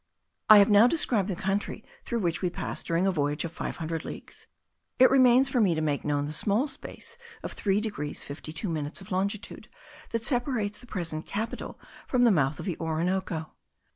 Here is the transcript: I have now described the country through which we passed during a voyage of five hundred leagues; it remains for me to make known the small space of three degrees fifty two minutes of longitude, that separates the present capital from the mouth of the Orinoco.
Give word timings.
I 0.49 0.57
have 0.57 0.71
now 0.71 0.87
described 0.87 1.27
the 1.27 1.35
country 1.35 1.83
through 2.05 2.21
which 2.21 2.41
we 2.41 2.49
passed 2.49 2.87
during 2.87 3.05
a 3.05 3.11
voyage 3.11 3.45
of 3.45 3.51
five 3.51 3.77
hundred 3.77 4.03
leagues; 4.03 4.47
it 4.97 5.11
remains 5.11 5.47
for 5.47 5.61
me 5.61 5.75
to 5.75 5.79
make 5.81 6.03
known 6.03 6.25
the 6.25 6.31
small 6.31 6.67
space 6.67 7.19
of 7.43 7.51
three 7.53 7.79
degrees 7.79 8.23
fifty 8.23 8.51
two 8.51 8.67
minutes 8.67 8.99
of 8.99 9.11
longitude, 9.11 9.67
that 10.09 10.25
separates 10.25 10.79
the 10.79 10.87
present 10.87 11.27
capital 11.27 11.79
from 12.07 12.23
the 12.23 12.31
mouth 12.31 12.57
of 12.59 12.65
the 12.65 12.79
Orinoco. 12.79 13.51